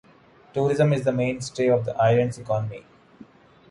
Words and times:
Tourism 0.51 0.93
is 0.93 1.03
the 1.03 1.11
mainstay 1.11 1.67
of 1.69 1.85
the 1.85 1.95
island's 1.95 2.39
economy. 2.39 2.83